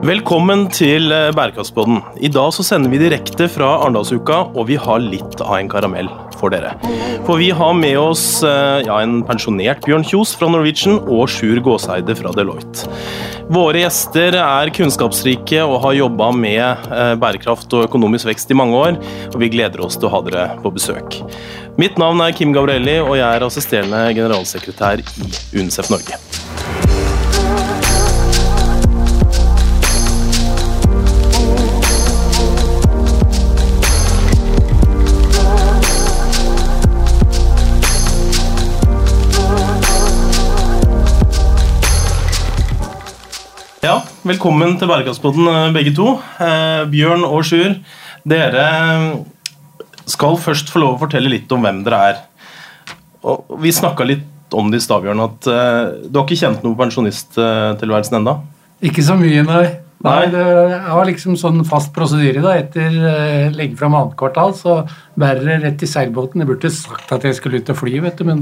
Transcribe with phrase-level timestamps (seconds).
[0.00, 1.98] Velkommen til eh, Bærekraftspodden.
[2.24, 6.08] I dag så sender vi direkte fra Arendalsuka, og vi har litt av en karamell
[6.40, 6.70] for dere.
[7.26, 11.60] For vi har med oss eh, ja, en pensjonert Bjørn Kjos fra Norwegian og Sjur
[11.66, 12.88] Gåseide fra Deloitte.
[13.52, 16.64] Våre gjester er kunnskapsrike og har jobba med
[16.96, 19.00] eh, bærekraft og økonomisk vekst i mange år,
[19.34, 21.20] og vi gleder oss til å ha dere på besøk.
[21.76, 26.79] Mitt navn er Kim Gabrielli, og jeg er assisterende generalsekretær i UNICEF Norge.
[44.26, 46.20] Velkommen til Bærekraftspodden, eh, begge to.
[46.40, 47.76] Eh, Bjørn og Sjur,
[48.28, 49.24] dere
[50.06, 52.18] skal først få lov å fortelle litt om hvem dere er.
[53.24, 56.64] Og vi snakka litt om det i stad, Bjørn, at eh, du har ikke kjent
[56.64, 58.36] noe pensjonisttilværelsen ennå?
[58.82, 59.66] Ikke så mye, nei.
[60.00, 60.44] Nei, det
[60.88, 62.40] var liksom sånn fast prosedyre.
[62.40, 64.78] da, Etter uh, legge fram annet kvartal, så
[65.20, 66.40] bærer det rett i seilbåten.
[66.40, 68.40] Jeg burde sagt at jeg skulle ut og fly, vet du, men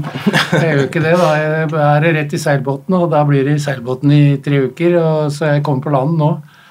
[0.53, 1.17] jeg gjør ikke det.
[1.19, 1.31] da.
[1.41, 4.95] Jeg bærer rett i seilbåten, og da blir det i seilbåten i tre uker.
[5.01, 6.29] og Så jeg kommer på land nå.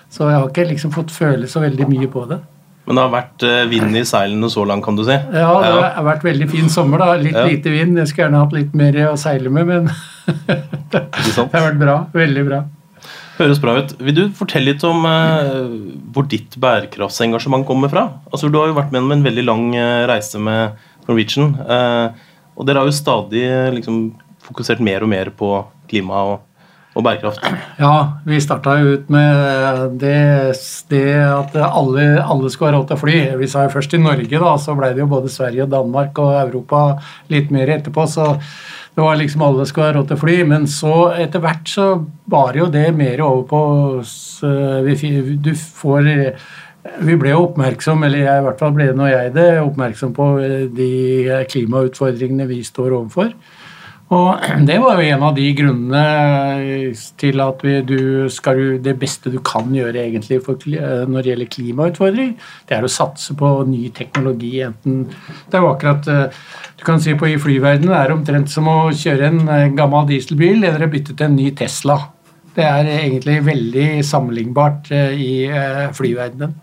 [0.08, 2.40] Så jeg har ikke liksom fått føle så veldig mye på det.
[2.88, 5.12] Men det har vært uh, vind i seilene så langt, kan du si?
[5.12, 7.04] Ja, det har vært veldig fin sommer.
[7.04, 7.44] da, Litt ja.
[7.44, 8.00] lite vind.
[8.00, 9.92] Jeg skulle gjerne hatt litt mer å seile med, men
[10.96, 11.04] det
[11.36, 12.00] har vært bra.
[12.16, 12.64] Veldig bra.
[13.38, 13.92] Høres bra ut.
[14.02, 15.68] Vil du fortelle litt om eh,
[16.14, 18.08] hvor ditt bærekraftsengasjement kommer fra?
[18.32, 20.74] Altså, Du har jo vært med en veldig lang eh, reise med
[21.06, 21.54] Norwegian.
[21.62, 22.26] Eh,
[22.58, 24.08] og dere har jo stadig eh, liksom,
[24.48, 25.52] fokusert mer og mer på
[25.88, 26.64] klima og,
[26.98, 27.46] og bærekraft.
[27.78, 27.92] Ja,
[28.26, 30.18] vi starta ut med det,
[30.90, 33.20] det at alle, alle, skulle ha råd til å fly.
[33.38, 36.18] Vi sa jo først i Norge, da, så ble det jo både Sverige og Danmark
[36.24, 36.82] og Europa
[37.30, 38.08] litt mer etterpå.
[38.10, 38.32] så
[38.98, 41.84] det var liksom alle skulle ha råd til fly, men så etter hvert så
[42.26, 43.60] var jo det mer over på
[44.82, 46.08] vi, Du får
[47.04, 50.26] Vi ble jo oppmerksom, eller jeg i hvert fall ble det jeg det, oppmerksom på
[50.74, 50.90] de
[51.52, 53.30] klimautfordringene vi står overfor.
[54.14, 56.04] Og Det var jo en av de grunnene
[57.20, 58.00] til at vi, du
[58.32, 62.32] skal, det beste du kan gjøre egentlig for, når det gjelder klimautfordring,
[62.68, 64.54] det er å satse på ny teknologi.
[64.64, 65.04] enten
[65.48, 66.08] Det er jo akkurat
[66.78, 70.06] du kan si på I flyverdenen er det omtrent som å kjøre en eh, gammel
[70.12, 71.98] dieselbil eller bytte til en ny Tesla.
[72.54, 76.54] Det er egentlig veldig sammenlignbart eh, i eh, flyverdenen.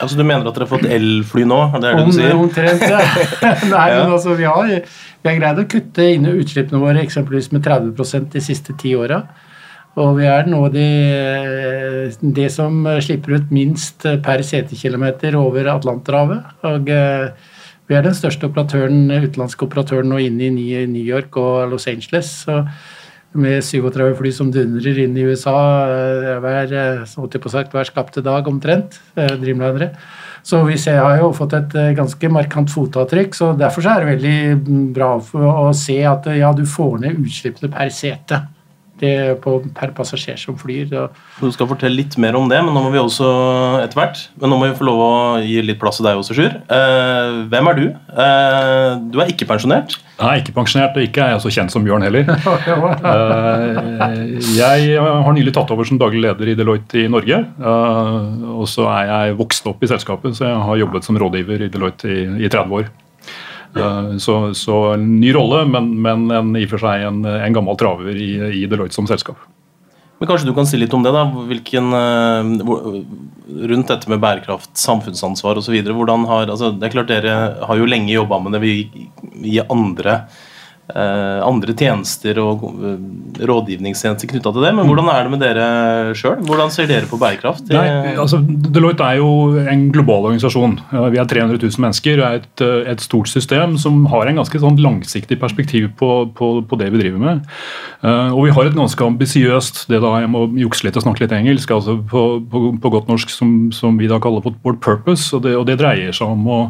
[0.00, 1.60] Altså Du mener at dere har fått elfly nå?
[1.76, 2.34] det er det du sier?
[2.34, 3.02] Omtrent, ja.
[3.74, 4.72] Nei, men altså, vi har,
[5.20, 9.22] vi har greid å kutte inn utslippene våre eksempelvis med 30% de siste ti åra.
[10.00, 10.86] Og vi er nå det
[12.22, 16.62] de, som slipper ut minst per setekilometer over Atlanterhavet.
[16.70, 21.88] Og vi er den største operatøren, utenlandske operatøren nå inne i New York og Los
[21.90, 22.30] Angeles.
[22.46, 22.62] Så
[23.32, 25.54] med 37 fly som dundrer inn i USA
[25.86, 26.72] eh, hver,
[27.06, 28.98] på sagt, hver skapte dag omtrent.
[29.14, 29.92] Eh, Dreamlinere.
[30.46, 33.36] Så vi ser, har jo fått et ganske markant fotavtrykk.
[33.36, 37.72] så Derfor så er det veldig bra å se at ja, du får ned utslippene
[37.74, 38.40] per sete
[39.42, 40.92] på, per passasjer som flyr.
[41.40, 43.30] Du skal fortelle litt mer om det, men nå må vi også
[43.80, 44.22] etter hvert.
[44.40, 45.10] Men nå må vi få lov å
[45.44, 46.56] gi litt plass til deg også, Sjur.
[46.70, 47.84] Eh, hvem er du?
[47.90, 49.98] Eh, du er ikke pensjonert?
[50.20, 52.28] Nei, ikke pensjonert, og ikke er jeg så kjent som Bjørn heller.
[53.14, 54.22] eh,
[54.56, 57.40] jeg har nylig tatt over som daglig leder i Deloitte i Norge.
[57.40, 58.16] Eh,
[58.60, 61.70] og så er jeg vokst opp i selskapet, så jeg har jobbet som rådgiver i
[61.72, 62.90] Deloitte i, i 30 år.
[63.76, 67.78] Eh, så, så ny rolle, men, men en, i og for seg en, en gammel
[67.80, 68.32] traver i,
[68.62, 69.38] i, Deloitte som selskap.
[70.20, 71.14] Men Kanskje du kan si litt om det?
[71.16, 72.52] da, Hvilken, eh,
[73.70, 75.74] Rundt dette med bærekraft, samfunnsansvar osv.
[75.80, 78.74] Altså, det er klart Dere har jo lenge jobba med det vi,
[79.40, 80.46] vi andre Eh,
[80.94, 84.72] andre tjenester og eh, rådgivningstjenester knytta til det.
[84.76, 85.66] Men hvordan er det med dere
[86.18, 86.38] sjøl?
[86.46, 87.70] Hvordan ser dere på bærekraft?
[87.72, 89.30] Nei, altså, Deloitte er jo
[89.60, 90.78] en global organisasjon.
[91.12, 94.40] Vi er 300 000 mennesker og er et, eh, et stort system som har en
[94.40, 97.44] ganske sånn langsiktig perspektiv på, på, på, det vi driver med.
[98.00, 101.34] Og vi har et ganske ambisiøst det da, Jeg må jukse litt og snakke litt
[101.36, 101.70] engelsk.
[101.70, 105.28] altså På, på godt norsk som, som, vi da kaller for board purpose.
[105.36, 106.60] Og det, og det, dreier seg om å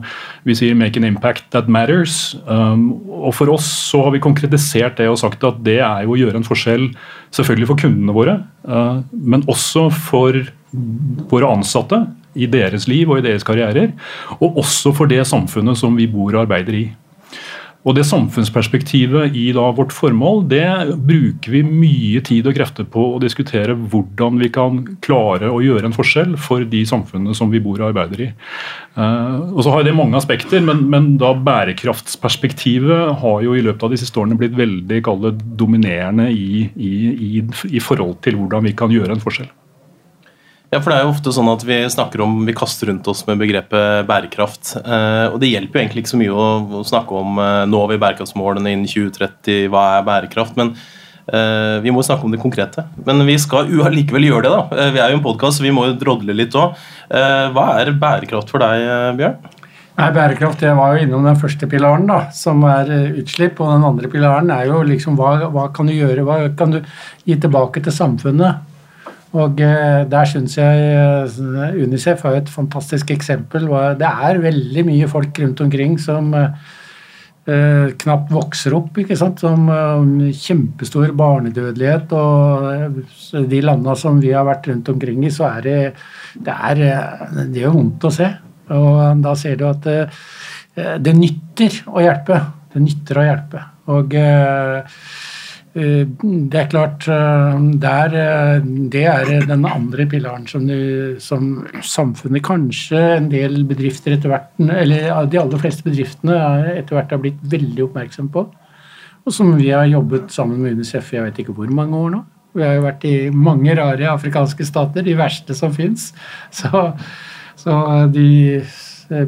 [0.47, 2.35] vi sier 'make an impact that matters'.
[2.47, 6.21] Og For oss så har vi konkretisert det og sagt at det er jo å
[6.21, 6.89] gjøre en forskjell
[7.37, 10.37] selvfølgelig for kundene våre, eh, men også for
[11.31, 12.05] våre ansatte
[12.39, 13.93] i deres liv og i deres karrierer.
[14.39, 16.85] Og også for det samfunnet som vi bor og arbeider i.
[17.89, 20.67] Og Det samfunnsperspektivet i vårt formål det
[21.01, 25.89] bruker vi mye tid og krefter på å diskutere hvordan vi kan klare å gjøre
[25.89, 28.29] en forskjell for de samfunnene som vi bor og arbeider i.
[28.99, 33.87] Uh, og så har Det mange aspekter, men, men, da bærekraftsperspektivet har jo i løpet
[33.87, 35.01] av de siste årene blitt veldig
[35.57, 37.33] dominerende i, i, i,
[37.73, 39.49] i forhold til hvordan vi kan gjøre en forskjell.
[40.71, 43.25] Ja, for det er jo ofte sånn at Vi snakker om, vi kaster rundt oss
[43.27, 44.77] med begrepet bærekraft.
[44.79, 47.99] Eh, og Det hjelper jo egentlig ikke så mye å, snakke om eh, nå vi
[47.99, 50.55] bærekraftsmålene innen 2030, hva er bærekraft?
[50.61, 50.77] Men
[51.27, 52.87] eh, vi må snakke om det konkrete.
[53.03, 54.55] Men vi skal allikevel gjøre det.
[54.55, 54.87] da.
[54.95, 56.79] Vi er jo en podkast, vi må jo drodle litt òg.
[57.11, 59.59] Hva er bærekraft for deg, Bjørn?
[59.99, 63.59] Nei, Bærekraft jeg var jo innom den første pilaren, da, som er utslipp.
[63.59, 66.85] Og den andre pilaren er jo liksom hva, hva kan du gjøre, hva kan du
[67.27, 68.70] gi tilbake til samfunnet?
[69.39, 73.69] Og eh, der syns jeg eh, Unicef er et fantastisk eksempel.
[74.01, 79.43] Det er veldig mye folk rundt omkring som eh, knapt vokser opp, ikke sant?
[79.43, 79.71] som
[80.35, 82.15] kjempestor barnedødelighet.
[82.19, 85.81] Og de landene som vi har vært rundt omkring i, så er det
[86.31, 86.81] Det, er,
[87.51, 88.29] det gjør vondt å se.
[88.71, 89.97] Og da ser du at det,
[91.03, 92.39] det nytter å hjelpe.
[92.71, 93.63] Det nytter å hjelpe.
[93.91, 94.15] Og
[95.71, 100.67] det er klart eh, der, eh, Det er den andre pilaren som,
[101.23, 101.45] som,
[101.87, 106.41] samfunnet kanskje en del bedrifter etter hvert Eller de aller fleste bedriftene
[106.75, 108.49] etter hvert har blitt veldig oppmerksom på.
[109.23, 112.11] Og som vi har jobbet sammen med UNICEF i jeg vet ikke hvor mange år
[112.17, 112.25] nå.
[112.57, 116.11] Vi har jo vært i mange rare afrikanske stater, de verste som fins.
[116.51, 116.67] Så,
[117.55, 117.75] så,
[118.11, 118.59] de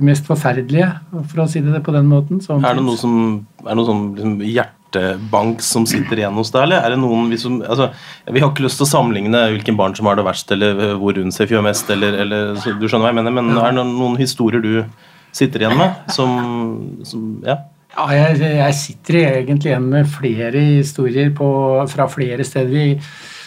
[0.03, 0.89] mest forferdelige,
[1.31, 2.43] for å si det på den måten.
[2.43, 3.15] er det noe som
[3.63, 7.31] er noe som liksom, hjerte hjertebank som sitter igjen hos deg, eller er det noen
[7.31, 7.91] vi som altså,
[8.27, 11.19] Vi har ikke lyst til å sammenligne hvilken barn som har det verst, eller hvor
[11.19, 14.63] UNICEF gjør mest, eller, eller Du skjønner hva jeg mener, men er det noen historier
[14.63, 14.85] du
[15.33, 17.63] sitter igjen med som, som Ja?
[17.93, 21.47] Ja, jeg, jeg, sitter egentlig igjen med flere historier på,
[21.93, 22.71] fra flere steder.
[22.73, 22.95] Vi,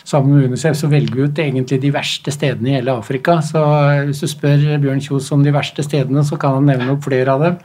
[0.06, 3.39] sammen med UNICEF så velger vi ut egentlig de verste stedene i hele Afrika.
[3.41, 3.63] Så
[4.06, 7.33] hvis du spør Bjørn Kjos om de verste stedene, så kan han nevne opp flere
[7.33, 7.57] av dem.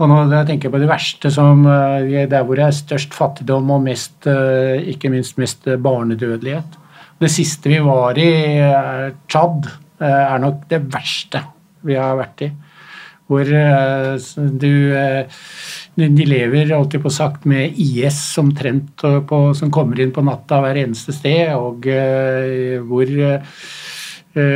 [0.00, 3.68] Og nå jeg tenker på det verste som eh, der hvor det er størst fattigdom
[3.74, 6.78] og mest, eh, ikke minst mest barnedødelighet.
[7.20, 8.30] Det siste vi var i,
[8.64, 9.68] eh, Tsjad,
[10.00, 11.42] er nok det verste
[11.84, 12.50] vi har vært i.
[13.28, 14.72] Hvor du
[16.00, 21.12] De lever alltid på sagt med IS omtrent som kommer inn på natta hver eneste
[21.12, 21.84] sted, og
[22.88, 23.12] hvor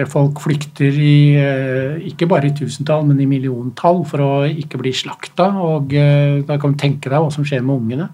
[0.07, 4.93] folk flykter i eh, ikke bare i tusentall, men i milliontall for å ikke bli
[4.95, 5.49] slakta.
[5.67, 8.09] Og eh, da kan du tenke deg hva som skjer med ungene.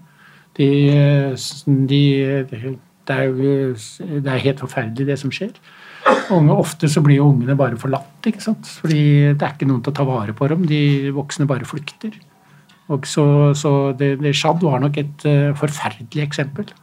[0.57, 0.67] De,
[1.87, 2.01] de,
[2.49, 5.53] det, er jo, det er helt forferdelig, det som skjer.
[6.33, 8.65] Unge, ofte så blir jo ungene bare forlatt, ikke sant?
[8.81, 9.03] fordi
[9.37, 10.65] det er ikke noen til å ta vare på dem.
[10.67, 12.17] De voksne bare flykter.
[12.91, 13.25] Og så,
[13.55, 15.27] så det, det Shad var nok et
[15.61, 16.73] forferdelig eksempel.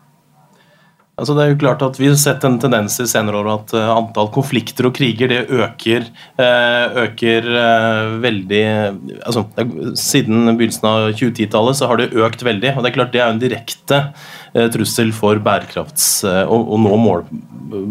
[1.18, 3.74] Altså det er jo klart at Vi har sett en tendens i senere år at
[3.74, 6.06] uh, antall konflikter og kriger det øker,
[6.38, 8.62] uh, øker uh, veldig
[9.26, 9.44] altså
[9.98, 12.74] Siden begynnelsen av 2010-tallet så har det økt veldig.
[12.76, 14.02] og Det er klart det er en direkte
[14.72, 17.24] trussel for bærekrafts, å, å nå mål,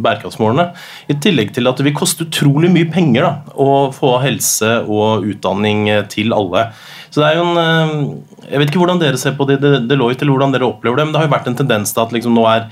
[0.03, 0.65] bærekraftsmålene.
[1.11, 5.27] I tillegg til at det vil koste utrolig mye penger da, å få helse og
[5.29, 6.65] utdanning til alle.
[7.13, 8.17] Så det er jo en
[8.47, 11.15] Jeg vet ikke hvordan dere ser på det, Deloitte, eller hvordan dere opplever det, men
[11.15, 12.67] det har jo vært en tendens til at liksom nå er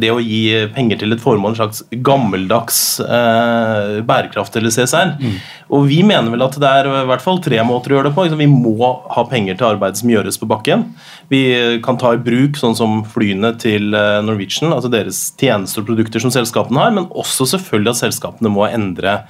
[0.00, 0.42] det å gi
[0.72, 5.14] penger til et formål en slags gammeldags eh, bærekraft eller CSR.
[5.20, 5.38] Mm.
[5.76, 8.16] Og vi mener vel at det er i hvert fall tre måter å gjøre det
[8.16, 8.26] på.
[8.40, 10.86] Vi må ha penger til arbeid som gjøres på bakken.
[11.32, 11.42] Vi
[11.84, 16.22] kan ta i bruk sånn som flyene til eh, Norwegian, altså deres tjenester og produkter
[16.22, 19.22] som selskapene har, men også selvfølgelig at selskapene må endre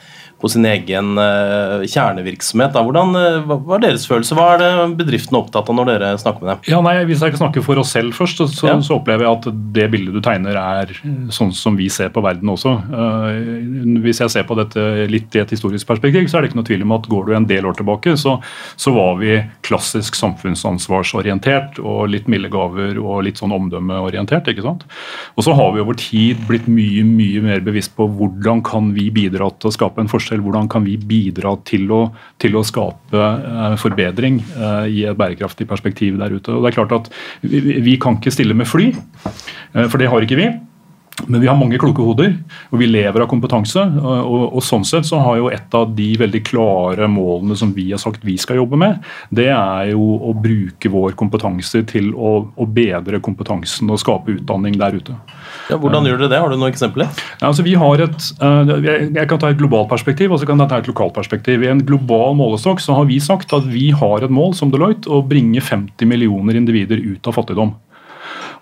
[0.44, 2.74] på sin egen uh, kjernevirksomhet.
[2.74, 2.82] Da.
[2.84, 3.16] Hvordan,
[3.48, 4.36] hva er deres følelse?
[4.36, 4.70] Hva er det
[5.00, 6.66] bedriftene opptatt av når dere snakker med dem?
[6.68, 8.76] Ja, nei, Hvis jeg ikke snakker for oss selv først, så, ja.
[8.84, 10.92] så, opplever jeg at det bildet du tegner er
[11.32, 12.74] sånn som vi ser på verden også.
[14.04, 16.68] Hvis jeg ser på dette litt i et historisk perspektiv, så er det ikke noe
[16.68, 18.36] tvil om at går du en del år tilbake, så,
[18.80, 24.50] så var vi klassisk samfunnsansvarsorientert og litt milde gaver og litt sånn omdømmeorientert.
[24.52, 24.84] ikke sant?
[25.34, 29.08] Og så har vi over tid blitt mye, mye mer bevisst på hvordan kan vi
[29.14, 30.44] bidra til å skape en forskjell selv.
[30.44, 32.02] Hvordan kan vi bidra til å,
[32.42, 36.52] til å skape uh, forbedring uh, i et bærekraftig perspektiv der ute.
[36.52, 37.10] Og det er klart at
[37.44, 38.92] Vi, vi kan ikke stille med fly,
[39.74, 40.52] uh, for det har ikke vi.
[41.26, 42.32] Men vi har mange kloke hoder,
[42.74, 43.80] og vi lever av kompetanse.
[44.02, 47.86] Og, og, sånn sett så har jo et av de veldig klare målene som vi
[47.92, 48.98] har sagt vi skal jobbe med,
[49.30, 54.78] det er jo å bruke vår kompetanse til å, å bedre kompetansen og skape utdanning
[54.80, 55.14] der ute.
[55.70, 56.40] Ja, hvordan gjør dere det?
[56.42, 57.08] Har du noen eksempler?
[57.40, 60.60] Ja, altså vi har et, uh, Jeg kan ta et globalt perspektiv og så kan
[60.60, 61.64] jeg ta et lokalt perspektiv.
[61.64, 65.08] I en global målestokk så har vi sagt at vi har et mål som Deloitte
[65.08, 67.74] å bringe 50 millioner individer ut av fattigdom.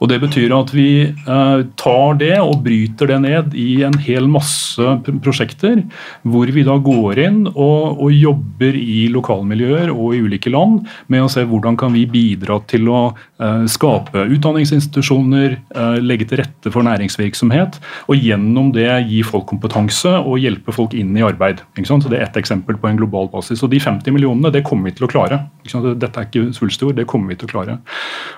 [0.01, 4.29] Og Det betyr at vi eh, tar det og bryter det ned i en hel
[4.31, 5.83] masse prosjekter,
[6.23, 10.83] hvor vi da går inn og, og jobber i lokalmiljøer og i ulike land
[11.13, 16.43] med å se hvordan kan vi bidra til å eh, skape utdanningsinstitusjoner, eh, legge til
[16.43, 21.63] rette for næringsvirksomhet, og gjennom det gi folk kompetanse og hjelpe folk inn i arbeid.
[21.83, 23.63] Så Det er ett eksempel på en global basis.
[23.63, 25.43] Og De 50 millionene det kommer vi til å klare.
[25.65, 27.79] Dette er ikke svulstig ord, det kommer vi til å klare.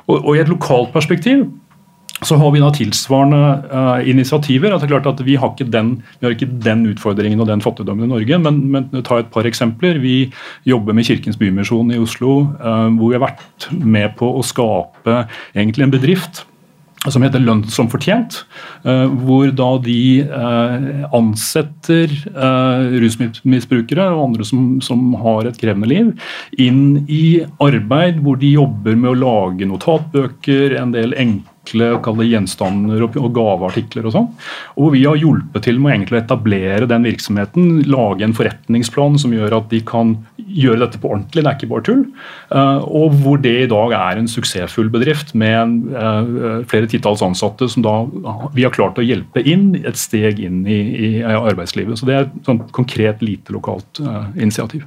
[0.09, 1.47] Og, og I et lokalt perspektiv
[2.23, 3.41] så har vi da tilsvarende
[3.73, 4.73] uh, initiativer.
[4.73, 7.65] at det er klart at Vi har ikke den, har ikke den utfordringen og den
[7.65, 9.99] fattigdommen i Norge, men, men ta et par eksempler.
[9.99, 10.31] Vi
[10.65, 15.25] jobber med Kirkens Bymisjon i Oslo, uh, hvor vi har vært med på å skape
[15.55, 16.45] egentlig en bedrift
[17.13, 18.39] som heter Lønn som fortjent.
[18.87, 20.25] Uh, hvor da de
[21.13, 22.15] ansetter
[23.03, 26.15] rusmisbrukere og andre som, som, har et krevende liv,
[26.57, 33.03] inn i arbeid hvor de jobber med å lage notatbøker, en del enkle enkle gjenstander
[33.07, 34.07] og, gaveartikler.
[34.07, 34.29] og sånn.
[34.77, 39.59] Og Vi har hjulpet til med å etablere den virksomheten, lage en forretningsplan som gjør
[39.59, 42.05] at de kan gjøre dette på ordentlig, det er ikke bare tull.
[42.53, 47.69] Uh, og hvor det i dag er en suksessfull bedrift med uh, flere titalls ansatte
[47.69, 48.05] som da
[48.55, 51.99] vi har klart å hjelpe inn et steg inn i, i arbeidslivet.
[51.99, 54.01] Så det er et sånt konkret, lite lokalt
[54.37, 54.85] initiativ.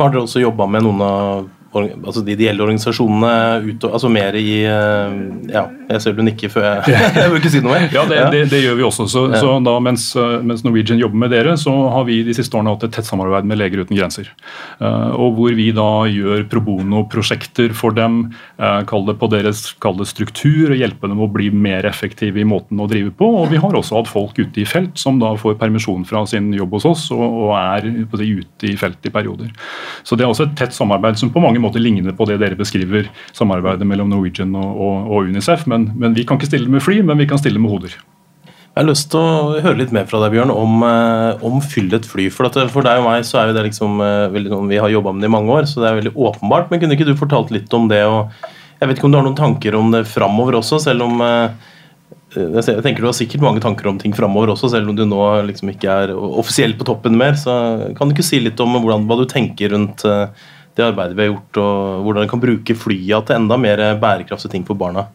[0.00, 4.62] Har dere også jobba med noen av altså de ideelle organisasjonene ut, altså mer i
[4.66, 5.18] eh,
[5.52, 7.86] Ja, jeg ser du nikker før jeg Jeg vil ikke si noe mer.
[7.94, 9.06] Ja, det, det, det gjør vi også.
[9.10, 9.40] Så, ja.
[9.42, 10.08] så da, mens,
[10.46, 13.46] mens, Norwegian jobber med dere, så har vi de siste årene hatt et tett samarbeid
[13.48, 14.30] med Leger uten grenser.
[14.82, 18.22] Uh, og hvor vi da gjør pro bono-prosjekter for dem,
[18.90, 22.46] kall det på deres kall det struktur, og hjelpe dem å bli mer effektive i
[22.48, 23.28] måten å drive på.
[23.42, 26.50] Og vi har også hatt folk ute i felt som da får permisjon fra sin
[26.56, 29.52] jobb hos oss, og, og er si, ute i felt i perioder.
[30.06, 32.38] Så det er også et tett samarbeid som på mange mange måter lignende på det
[32.40, 35.66] dere beskriver, samarbeidet mellom Norwegian og, og, og Unicef.
[35.70, 37.96] Men, men, vi kan ikke stille med fly, men vi kan stille med hoder.
[38.70, 41.90] Jeg har lyst til å høre litt mer fra deg, Bjørn, om, eh, om fyll
[41.96, 42.28] et fly.
[42.32, 45.12] For, at, for deg og meg så er det liksom eh, sånn, Vi har jobba
[45.12, 46.70] med det i mange år, så det er veldig åpenbart.
[46.70, 48.04] Men kunne ikke du fortalt litt om det?
[48.06, 48.30] og
[48.78, 51.50] Jeg vet ikke om du har noen tanker om det framover også, selv om eh,
[52.30, 55.18] jeg tenker Du har sikkert mange tanker om ting framover også, selv om du nå
[55.48, 57.34] liksom ikke er offisielt på toppen mer.
[57.34, 60.06] så Kan du ikke si litt om hvordan, hva du tenker rundt
[60.76, 64.54] det arbeidet vi har gjort, og hvordan vi kan bruke flya til enda mer bærekraftige
[64.54, 65.08] ting for barna.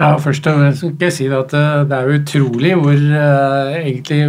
[0.00, 4.20] Ja, Først skal jeg si at eh, det er utrolig hvor uh, egentlig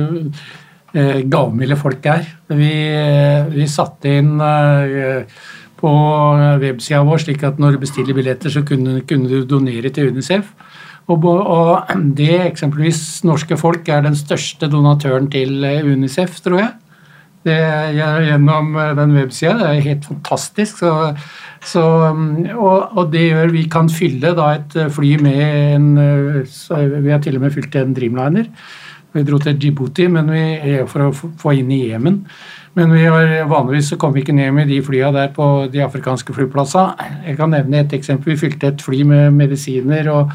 [0.92, 2.26] uh, gavmilde folk er.
[2.52, 4.34] Vi, uh, vi satte inn
[5.82, 5.92] på
[6.62, 10.52] websida vår slik at når du bestiller billetter, så kunne, kunne du donere til Unicef.
[11.08, 11.88] Og, og,
[12.20, 16.76] det eksempelvis norske folk er den største donatøren til Unicef, tror jeg
[17.48, 17.58] det,
[18.28, 19.56] gjennom eh, den websida.
[19.58, 20.84] Det er helt fantastisk.
[20.84, 20.94] Så,
[21.66, 21.84] så,
[22.14, 25.42] mm, og, og, det gjør vi kan fylle da et eh, fly med
[25.76, 28.50] en eh, Vi har til og med fylt en Dreamliner.
[29.12, 30.44] Vi dro til Djibouti vi,
[30.88, 32.22] for å få inn i Jemen.
[32.80, 36.32] Men har, vanligvis så kommer vi ikke ned med de flyene der på de afrikanske
[36.32, 37.10] flyplassene.
[37.26, 38.32] Jeg kan nevne et eksempel.
[38.32, 40.32] Vi fylte et fly med medisiner og,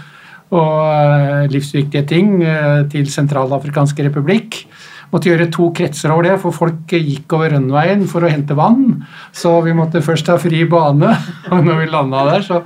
[0.52, 2.44] og livsviktige ting
[2.92, 4.66] til Sentralafrikanske republikk
[5.12, 9.02] måtte gjøre to kretser over det, for folk gikk over rønnveien for å hente vann.
[9.36, 11.16] Så vi måtte først ha fri bane,
[11.52, 12.62] og når vi landa der, så,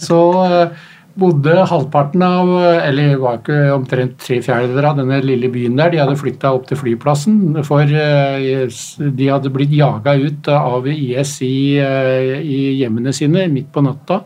[0.00, 0.86] så eh,
[1.20, 5.92] bodde halvparten av Eller var ikke omtrent tre fjerdedeler av denne lille byen der.
[5.92, 8.68] De hadde flytta opp til flyplassen, for eh,
[9.00, 14.22] de hadde blitt jaga ut av IS i, eh, i hjemmene sine midt på natta.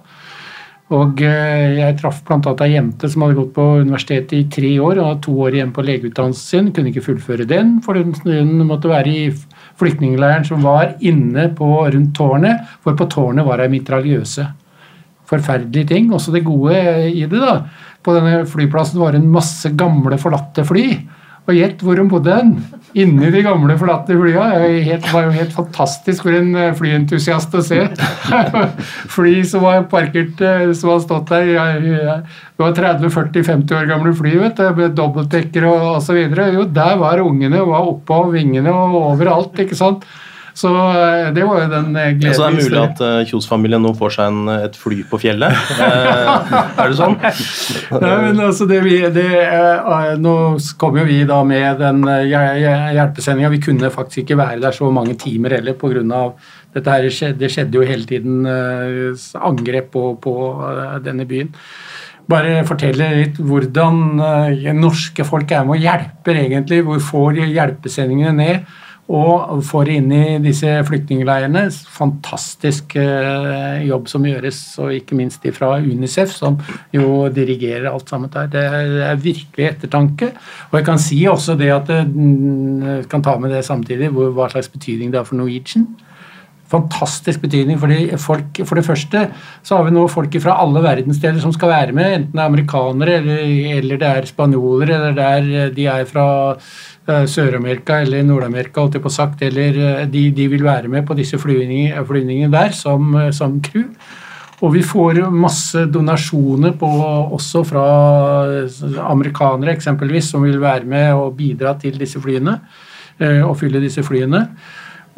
[0.95, 2.53] Og eh, jeg traff bl.a.
[2.65, 5.73] ei jente som hadde gått på universitetet i tre år og hadde to år igjen
[5.75, 6.73] på legeutdannelsen sin.
[6.75, 9.25] Kunne ikke fullføre den, for hun måtte være i
[9.81, 14.47] flyktningleiren som var inne på, rundt tårnet, for på tårnet var ei mitraljøse.
[15.31, 16.13] Forferdelige ting.
[16.15, 16.79] Også det gode
[17.11, 17.41] i det.
[17.41, 17.57] da.
[18.05, 20.87] På denne flyplassen var det en masse gamle, forlatte fly.
[21.45, 22.53] Og gjett hvor hun bodde hen!
[22.97, 24.45] Inni de gamle, forlatte flya.
[24.87, 27.83] Det var jo helt fantastisk for en eh, flyentusiast å se.
[29.17, 34.37] Fly som var parkert, eh, som har stått der Det var 30-40-50 år gamle fly,
[34.41, 36.23] vet du, med dobbeltdekker og osv.
[36.55, 40.07] Jo, der var ungene var oppå vingene og overalt, ikke sant.
[40.55, 43.83] Så eh, det var jo den gledelige ja, så det er mulig at uh, Kjos-familien
[43.83, 45.57] nå får seg en, et fly på fjellet?
[46.79, 47.17] er det sånn?
[47.19, 48.79] Nei, men altså det,
[49.17, 50.35] det, uh, Nå
[50.79, 53.51] kom jo vi da med den hjelpesendinga.
[53.57, 56.23] Vi kunne faktisk ikke være der så mange timer heller pga.
[56.75, 57.35] dette her.
[57.35, 58.47] Det skjedde jo hele tiden
[59.35, 60.35] angrep på, på
[61.03, 61.53] denne byen
[62.31, 63.99] bare fortelle litt hvordan
[64.79, 66.79] norske folk er med og hjelper, egentlig.
[66.87, 68.71] Hvor får hjelpesendingene ned?
[69.05, 71.67] Og får inn i disse flyktningleirene.
[71.93, 76.57] Fantastisk eh, jobb som gjøres, og ikke minst fra Unicef, som
[76.95, 78.49] jo dirigerer alt sammen der.
[78.49, 78.65] Det
[79.11, 80.31] er virkelig ettertanke.
[80.71, 84.49] Og jeg kan si også det at jeg mm, kan ta med det samtidig, hva
[84.49, 85.87] slags betydning det har for Norwegian
[86.75, 87.79] fantastisk betydning.
[87.79, 89.29] fordi folk, For det første
[89.63, 92.15] så har vi nå folk fra alle verdensdeler som skal være med.
[92.15, 93.45] Enten det er amerikanere, eller,
[93.79, 96.27] eller det er spanjoler, eller det er, de er fra
[97.05, 101.17] Sør-Amerika eller Nord-Amerika, holdt jeg på sagt, eller uh, de, de, vil være med på
[101.19, 103.91] disse flyvningene, flyvningene der som, som, crew.
[104.65, 106.89] Og vi får masse donasjoner på,
[107.37, 107.85] også fra
[109.11, 112.55] amerikanere eksempelvis, som vil være med og bidra til disse flyene
[113.45, 114.41] og fylle disse flyene.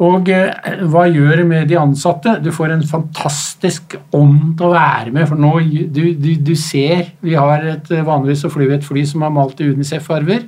[0.03, 2.35] Og eh, hva gjør det med de ansatte?
[2.43, 5.25] Du får en fantastisk ånd til å være med.
[5.29, 5.53] For nå,
[5.93, 9.33] du, du, du ser Vi har et, vanligvis så flyr vi et fly som er
[9.33, 10.45] malt i Unicef-farger.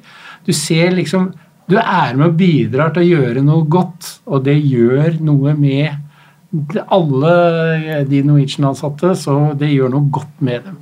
[0.50, 1.30] Du ser liksom
[1.70, 6.80] Du er med og bidrar til å gjøre noe godt, og det gjør noe med
[6.90, 7.34] alle
[8.10, 10.80] de Norwegian-ansatte, så det gjør noe godt med dem.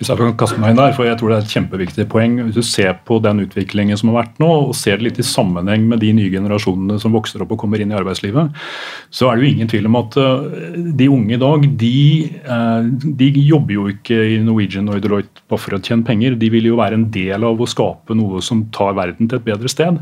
[0.00, 2.38] Hvis jeg kan kaste meg inn der, for jeg tror det er et kjempeviktig poeng.
[2.46, 5.26] Hvis du ser på den utviklingen som har vært nå, og ser det litt i
[5.28, 8.54] sammenheng med de nye generasjonene som vokser opp og kommer inn i arbeidslivet,
[9.12, 11.98] så er det jo ingen tvil om at eh, de unge i dag, de,
[12.40, 12.88] eh,
[13.20, 16.38] de jobber jo ikke i Norwegian og i Deloitte bare for å tjene penger.
[16.40, 19.46] De vil jo være en del av å skape noe som tar verden til et
[19.50, 20.00] bedre sted.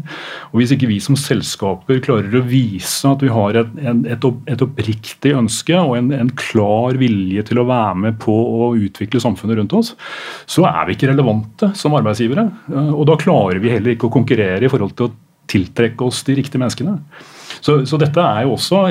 [0.53, 4.67] Og Hvis ikke vi som selskaper klarer å vise at vi har et, et, et
[4.69, 9.59] oppriktig ønske og en, en klar vilje til å være med på å utvikle samfunnet
[9.59, 10.13] rundt oss, oss,
[10.49, 12.49] så er vi ikke relevante som arbeidsgivere.
[12.73, 15.15] Eh, og da klarer vi heller ikke å konkurrere i forhold til å
[15.49, 16.99] tiltrekke oss de riktige menneskene.
[17.65, 18.83] Så, så dette er jo også,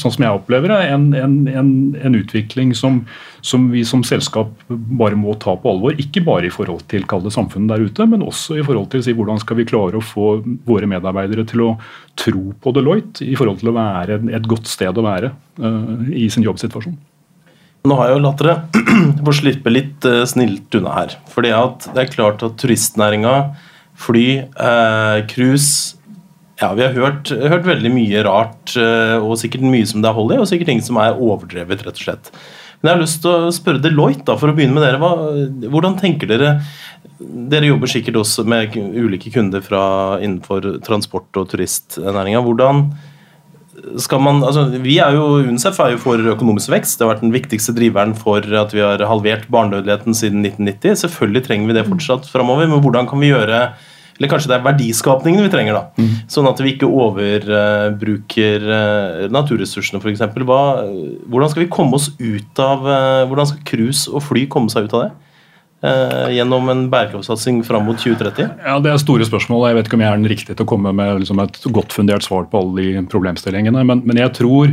[0.00, 1.68] sånn som jeg opplever det, en, en, en,
[2.02, 3.02] en utvikling som,
[3.44, 5.94] som, vi som selskap bare må ta på alvor.
[6.00, 9.14] Ikke bare i forhold til kalde samfunnet der ute, men også i forhold til si,
[9.18, 10.34] hvordan skal vi klare å få
[10.66, 11.70] våre medarbeidere til å
[12.18, 16.28] tro på Deloitte i forhold til å være et godt sted å være uh, i
[16.32, 16.98] sin jobbsituasjon.
[17.82, 18.84] Nå har jeg jo latt dere
[19.26, 21.16] få slippe litt uh, snilt unna her.
[21.32, 23.34] Fordi at det er klart at turistnæringa,
[23.98, 25.98] fly, uh, cruise
[26.62, 30.18] Ja, vi har hørt, hørt veldig mye rart, uh, og sikkert mye som det er
[30.18, 32.30] hold i, og sikkert ting som er overdrevet, rett og slett.
[32.82, 34.98] Men jeg har lyst til å spørre Deloitte, da, for å begynne med dere.
[35.02, 35.12] Hva,
[35.70, 36.56] hvordan tenker dere
[37.22, 39.82] Dere jobber sikkert også med ulike kunder fra
[40.18, 42.40] innenfor transport- og turistnæringa.
[42.42, 42.80] Hvordan
[44.02, 46.98] skal man, altså, vi er jo, UNICEF er jo for økonomisk vekst.
[46.98, 51.00] Det har vært den viktigste driveren for at vi har halvert barnedødeligheten siden 1990.
[51.04, 53.64] Selvfølgelig trenger vi det fortsatt framover, men hvordan kan vi gjøre
[54.18, 55.82] eller kanskje det er verdiskapningen vi trenger, da.
[55.98, 56.10] Mm.
[56.30, 60.22] Sånn at vi ikke overbruker uh, naturressursene, f.eks.
[60.36, 64.86] Hvordan skal vi komme oss ut av uh, Hvordan skal cruise og fly komme seg
[64.86, 65.31] ut av det?
[65.82, 68.50] Eh, gjennom en bærekraftsatsing fram mot 2030?
[68.62, 69.68] Ja, Det er store spørsmål.
[69.68, 71.96] Jeg vet ikke om jeg er den riktige til å komme med liksom et godt
[71.96, 73.82] fundert svar på alle de problemstillingene.
[73.84, 74.70] Men, men jeg tror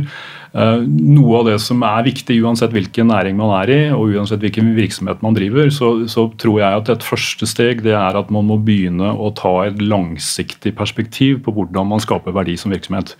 [0.52, 4.72] noe av det som er viktig uansett hvilken næring man er i, og uansett hvilken
[4.74, 8.48] virksomhet man driver, så, så, tror jeg at et første steg det er at man
[8.48, 13.14] må begynne å ta et langsiktig perspektiv på hvordan man skaper verdi som virksomhet.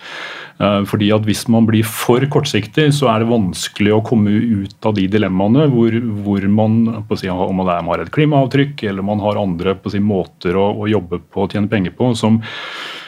[0.60, 4.86] Eh, fordi at Hvis man blir for kortsiktig, så er det vanskelig å komme ut
[4.86, 9.40] av de dilemmaene hvor, hvor man si, om man har et klimaavtrykk eller man har
[9.40, 12.99] andre si, måter å, å, jobbe på og tjene penger på som, eh,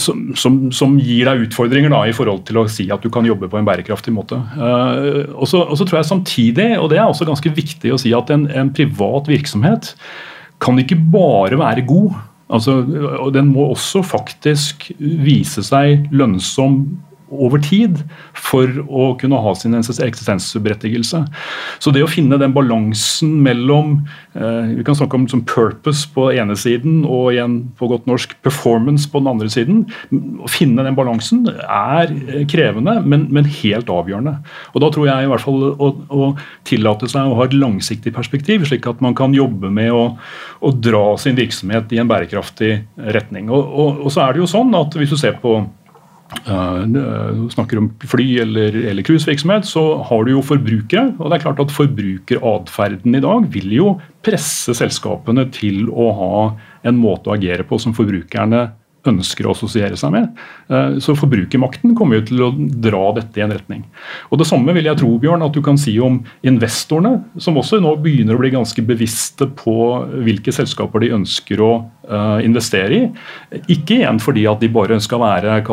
[0.00, 3.26] som, som, som, gir deg utfordringer da, i forhold til å si at du kan
[3.26, 4.36] jobbe på en bærekraftig måte.
[4.58, 8.32] Uh, og, så, tror jeg samtidig, og det er også ganske viktig å si, at
[8.34, 9.94] en, en privat virksomhet
[10.62, 12.14] kan ikke bare være god
[12.52, 12.74] Altså,
[13.32, 16.82] den må også faktisk vise seg lønnsom
[17.32, 18.00] over tid
[18.36, 21.22] for å kunne ha sin eksistensberettigelse.
[21.82, 23.96] Så det å finne den balansen mellom
[24.36, 28.34] eh, Vi kan snakke om som purpose på ene siden og igjen på godt norsk
[28.44, 29.84] performance på den andre siden.
[30.44, 32.12] Å finne den balansen er
[32.50, 34.36] krevende, men, men helt avgjørende.
[34.74, 36.32] Og Da tror jeg i hvert fall å, å,
[36.68, 40.04] tillate seg å ha et langsiktig perspektiv, slik at man kan jobbe med å,
[40.60, 42.74] å dra sin virksomhet i en bærekraftig
[43.16, 43.48] retning.
[43.52, 45.58] Og, og, og så er det jo sånn at Hvis du ser på
[46.48, 51.14] uh, snakker om fly eller, eller cruisevirksomhet, så har du jo forbrukere.
[51.18, 53.90] Og det er klart at forbrukeratferden i dag vil jo
[54.24, 56.38] presse selskapene til å ha
[56.84, 58.66] en måte å agere på som forbrukerne
[59.08, 60.42] ønsker å assosiere seg med.
[60.68, 63.84] Eh, så forbrukermakten kommer jo til å dra dette i en retning.
[64.30, 67.80] Og Det samme vil jeg tro Bjørn, at du kan si om investorene, som også
[67.82, 69.76] nå begynner å bli ganske bevisste på
[70.24, 71.72] hvilke selskaper de ønsker å
[72.08, 73.04] eh, investere i.
[73.72, 75.64] Ikke igjen fordi at de bare skal være det,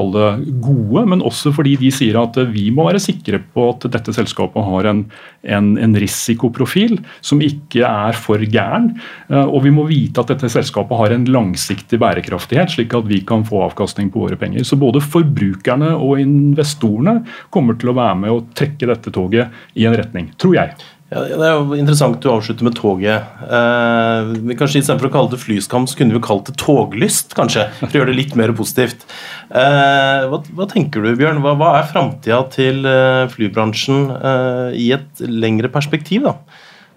[0.61, 4.65] gode, men også fordi de sier at vi må være sikre på at dette selskapet
[4.65, 5.03] har en,
[5.43, 8.91] en, en risikoprofil som ikke er for gæren.
[9.31, 13.20] Eh, og vi må vite at dette selskapet har en langsiktig bærekraftighet, slik at vi
[13.27, 14.65] kan få avkastning på våre penger.
[14.67, 17.21] Så både forbrukerne og investorene
[17.53, 20.75] kommer til å være med og trekke dette toget i en retning, tror jeg.
[21.11, 23.31] Ja, det er jo interessant du avslutter med toget.
[23.43, 27.65] Eh, vi kanskje Istedenfor å kalle det flyskam, så kunne vi kalt det toglyst, kanskje.
[27.81, 29.03] For å gjøre det litt mer positivt.
[29.49, 31.43] Eh, hva, hva, tenker du, Bjørn?
[31.43, 36.29] Hva, hva er framtida til eh, flybransjen eh, i et lengre perspektiv?
[36.29, 36.37] da?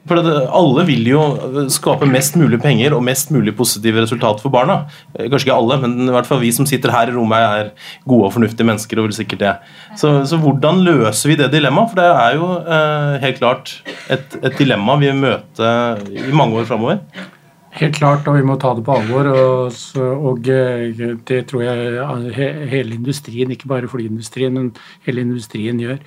[0.09, 1.21] For Alle vil jo
[1.73, 4.83] skape mest mulig penger og mest mulig positive resultat for barna.
[5.15, 7.71] Eh, kanskje ikke alle, men i hvert fall vi som sitter her i rommet er
[8.09, 9.01] gode og fornuftige mennesker.
[9.01, 9.55] og vil sikkert det.
[9.97, 11.95] Så, så hvordan løser vi det dilemmaet?
[11.95, 13.73] For det er jo eh, helt klart
[14.13, 15.73] et, et dilemma vi vil møte
[16.13, 17.01] i mange år framover.
[17.75, 19.33] Helt klart, og vi må ta det på alvor.
[19.33, 19.79] Og,
[20.29, 24.75] og, eh, det tror jeg hele industrien, ikke bare flyindustrien, men
[25.09, 25.99] hele industrien gjør.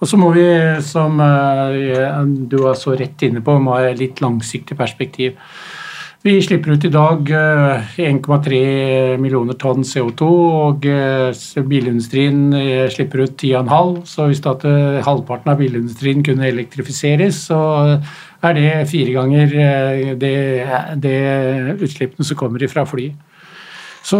[0.00, 0.46] Og så må vi,
[0.84, 2.14] som eh,
[2.48, 5.36] du var så rett inne på, må ha litt langsiktig perspektiv.
[6.24, 10.30] Vi slipper ut i dag 1,3 eh, millioner tonn CO2,
[10.64, 12.48] og eh, bilindustrien
[12.92, 13.94] slipper ut 10,5.
[14.08, 14.64] Så hvis at
[15.04, 17.60] halvparten av bilindustrien kunne elektrifiseres, så
[18.40, 20.36] er det fire ganger det,
[21.04, 21.18] det
[21.76, 23.10] utslippene som kommer fra fly.
[24.10, 24.18] Så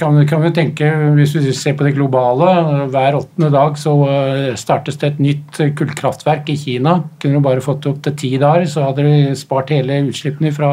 [0.00, 2.48] kan, kan, vi tenke, hvis vi ser på det globale,
[2.90, 6.96] hver åttende dag så eh, startes det et nytt kullkraftverk i Kina.
[7.22, 10.50] Kunne du bare fått det opp til ti dager, så hadde vi spart hele utslippene
[10.56, 10.72] fra,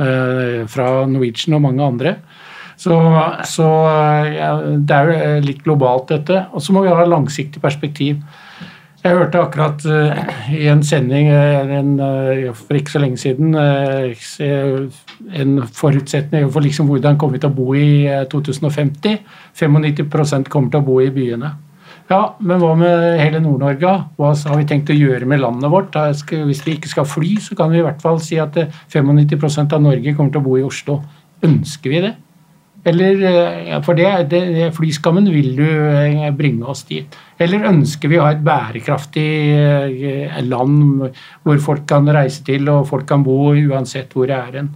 [0.00, 2.14] eh, fra Norwegian og mange andre.
[2.80, 2.96] Så,
[3.52, 3.68] så
[4.32, 6.40] ja, det er jo litt globalt, dette.
[6.56, 8.24] Og så må vi ha langsiktig perspektiv.
[9.04, 10.16] Jeg hørte akkurat uh,
[10.56, 14.16] i en sending uh, en, uh, for ikke så lenge siden en
[15.68, 19.20] forutsetning for liksom hvordan kommer vi til å bo i 2050.
[19.60, 21.52] 95% kommer til å bo i byene.
[22.08, 23.92] Ja, men hva med hele Nord-Norge?
[24.16, 25.92] Hva har vi tenkt å gjøre med landet vårt?
[26.32, 29.80] Hvis vi ikke skal fly, så kan vi i hvert fall si at 95% av
[29.84, 30.94] Norge kommer til å bo i Oslo.
[31.44, 32.14] Ønsker vi det?
[32.84, 37.16] Eller, eh, for det, det, Flyskammen vil du eh, bringe oss dit.
[37.40, 41.06] Eller ønsker vi å ha et bærekraftig eh, land
[41.42, 44.74] hvor folk kan reise til og folk kan bo uansett hvor det er hen?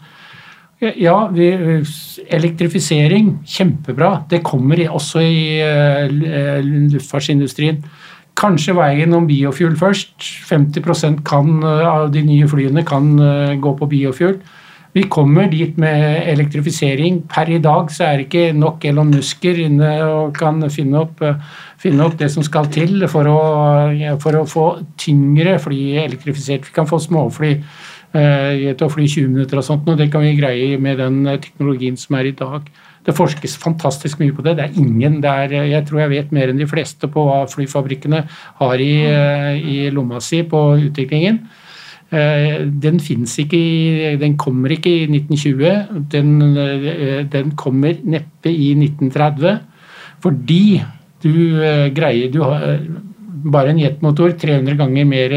[0.79, 1.49] Ja, vi,
[2.31, 4.13] elektrifisering, kjempebra.
[4.31, 5.59] Det kommer også i
[6.63, 7.81] luftfartsindustrien.
[8.39, 10.15] Kanskje veien om biofuel først.
[10.47, 13.11] 50% kan, av de nye flyene kan
[13.59, 14.39] gå på biofuel.
[14.99, 17.21] Vi kommer dit med elektrifisering.
[17.31, 21.23] Per i dag så er det ikke nok Elon Musker inne og kan finne opp,
[21.79, 23.37] finne opp det som skal til for å,
[24.25, 24.65] for å, få
[24.99, 26.67] tyngre fly elektrifisert.
[26.67, 30.25] Vi kan få småfly eh, til å fly 20 minutter og sånt, og det kan
[30.25, 32.67] vi greie med den teknologien som er i dag.
[33.07, 34.57] Det forskes fantastisk mye på det.
[34.59, 38.25] Det er ingen der Jeg tror jeg vet mer enn de fleste på hva flyfabrikkene
[38.65, 41.45] har i, eh, i lomma si på utviklingen.
[42.09, 46.07] Eh, den fins ikke i Den kommer ikke i 1920.
[46.09, 49.61] Den, eh, den kommer neppe i 1930.
[50.23, 50.81] Fordi
[51.23, 52.79] du eh, greier Du har
[53.39, 55.31] bare en jetmotor 300 ganger mer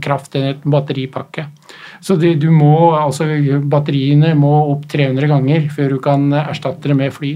[0.00, 1.44] kraft enn et batteripakke.
[2.00, 3.26] Så det, du må, altså
[3.68, 7.34] batteriene må opp 300 ganger før du kan erstatte det med fly.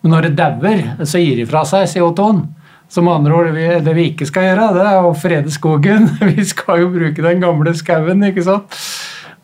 [0.00, 2.40] men når det dauer, så gir de fra seg CO2-en.
[2.88, 3.52] Så med andre ord,
[3.84, 6.08] det vi ikke skal gjøre, det er å frede skogen.
[6.32, 8.80] Vi skal jo bruke den gamle skauen, ikke sant.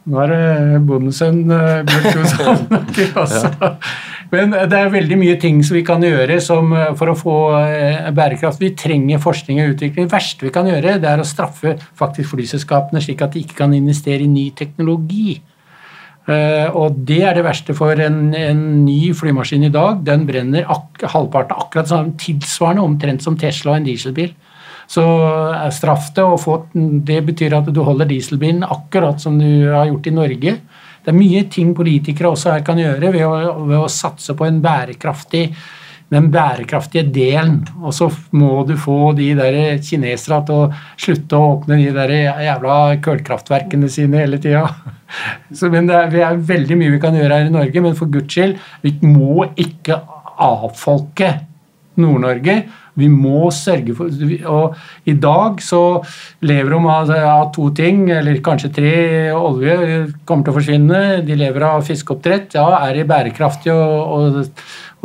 [0.09, 2.63] Nå er det bondesønn Bjørn
[2.97, 3.91] Bjørk.
[4.31, 7.37] Men det er veldig mye ting som vi kan gjøre som, eh, for å få
[7.59, 8.63] eh, bærekraft.
[8.63, 10.07] Vi trenger forskning og utvikling.
[10.07, 13.59] Det verste vi kan gjøre, det er å straffe faktisk flyselskapene slik at de ikke
[13.65, 15.41] kan investere i ny teknologi.
[16.31, 20.05] Og det er det verste for en, en ny flymaskin i dag.
[20.07, 24.31] Den brenner ak halvparten akkurat sånn tilsvarende omtrent som Tesla og en dieselbil.
[24.91, 25.03] Så
[25.71, 30.09] straff det, og få, det betyr at du holder dieselbilen akkurat som du har gjort
[30.11, 30.55] i Norge.
[31.01, 33.37] Det er mye ting politikere også her kan gjøre ved å,
[33.69, 35.45] ved å satse på bærekraftig
[36.11, 37.61] den bærekraftige delen.
[37.81, 42.15] Og så må du få de der kinesere til å slutte å åpne de der
[42.49, 44.67] jævla kullkraftverkene sine hele tida.
[45.75, 48.11] Men det er, det er, veldig mye vi kan gjøre her i Norge, men for
[48.13, 49.97] guds skyld, vi må ikke
[50.41, 51.33] avfolke
[51.99, 52.55] Nord-Norge.
[52.99, 54.11] Vi må sørge for
[54.51, 55.83] Og i dag så
[56.47, 58.95] lever de av, av, to ting, eller kanskje tre.
[59.37, 59.77] Olje
[60.29, 61.03] kommer til å forsvinne.
[61.27, 62.57] De lever av fiskeoppdrett.
[62.59, 64.47] Ja, er de bærekraftige å, å,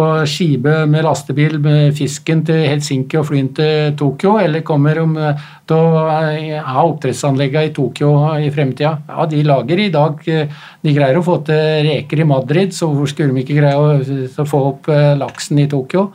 [0.01, 5.29] å skipe med lastebil med fisken til Helsinki og fly til Tokyo, eller kommer de
[5.69, 8.95] til å ha oppdrettsanleggene i Tokyo i fremtida?
[9.07, 13.13] Ja, de lager i dag De greier å få til reker i Madrid, så hvorfor
[13.13, 16.09] skulle de ikke greie å få opp eh, laksen i Tokyo?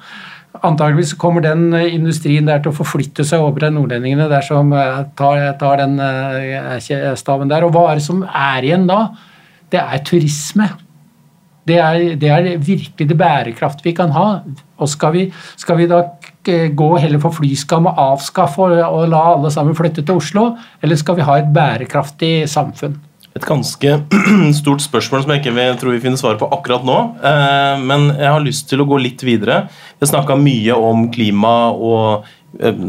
[0.67, 4.73] Antageligvis kommer den eh, industrien der til å forflytte seg over til nordlendingene der som
[4.77, 7.65] eh, tar, tar den eh, staven der.
[7.65, 9.01] Og hva er det som er igjen da?
[9.73, 10.69] Det er turisme.
[11.69, 14.29] Det er, det er virkelig det bærekraft vi kan ha.
[14.81, 15.27] Og skal vi,
[15.61, 16.03] skal vi da
[16.45, 20.51] gå heller for flyskam og avskaffe og, og la alle sammen flytte til Oslo,
[20.83, 22.97] eller skal vi ha et bærekraftig samfunn?
[23.39, 23.93] Et ganske
[24.61, 26.99] stort spørsmål som jeg ikke tror vi finner svar på akkurat nå.
[27.23, 29.69] Eh, men jeg har lyst til å gå litt videre.
[29.71, 32.27] Vi har snakka mye om klima og
[32.59, 32.81] eh,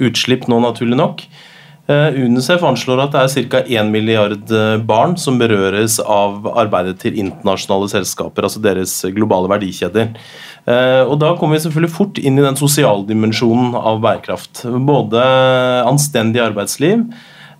[0.00, 1.24] utslipp nå, naturlig nok.
[1.90, 3.60] Eh, UNICEF anslår at det er ca.
[3.82, 4.54] 1 milliard
[4.88, 10.14] barn som berøres av arbeidet til internasjonale selskaper, altså deres globale verdikjeder.
[10.70, 14.62] Og Da kommer vi selvfølgelig fort inn i den sosiale dimensjonen av bærekraft.
[14.86, 15.22] Både
[15.88, 17.08] anstendig arbeidsliv,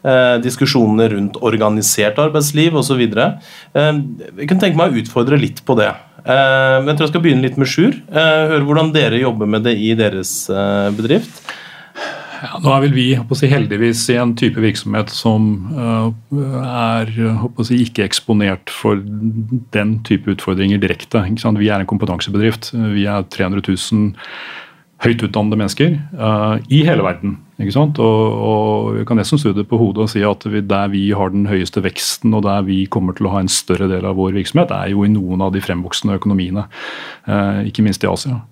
[0.01, 3.03] Eh, diskusjoner rundt organisert arbeidsliv osv.
[3.05, 3.41] Eh,
[3.77, 5.91] jeg kunne tenke meg å utfordre litt på det.
[6.25, 7.99] Eh, jeg tror jeg skal begynne litt med Sjur.
[8.15, 10.33] Høre hvordan dere jobber med det i deres
[10.97, 11.43] bedrift.
[12.41, 13.05] Ja, nå er vel vi
[13.37, 15.69] si, heldigvis i en type virksomhet som
[16.65, 17.11] er
[17.69, 19.03] si, ikke eksponert for
[19.77, 21.21] den type utfordringer direkte.
[21.29, 22.73] Vi er en kompetansebedrift.
[22.73, 24.17] Vi er 300 000
[25.01, 27.39] høyt utdannede mennesker uh, i hele verden.
[27.61, 28.01] ikke sant?
[28.03, 31.07] Og, og Vi kan nesten snu det på hodet og si at vi, der vi
[31.17, 34.19] har den høyeste veksten og der vi kommer til å ha en større del av
[34.21, 36.67] vår virksomhet, er jo i noen av de fremvoksende økonomiene,
[37.31, 38.43] uh, ikke minst i Asia.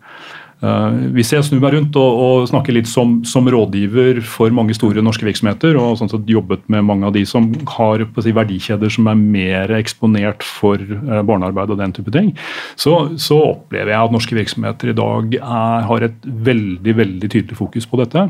[0.59, 5.05] Hvis jeg snur meg rundt og, og snakker litt som, som, rådgiver for mange store
[5.07, 9.07] norske virksomheter, og sånn sett jobbet med mange av de som har si, verdikjeder som
[9.11, 12.33] er mer eksponert for uh, barnearbeid og den type ting,
[12.75, 17.59] så, så, opplever jeg at norske virksomheter i dag er, har et veldig, veldig tydelig
[17.63, 18.27] fokus på dette